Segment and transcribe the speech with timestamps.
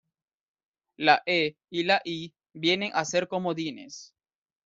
[0.97, 4.01] La e y la i vienen a ser comodines.